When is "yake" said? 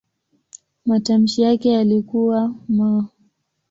1.41-1.69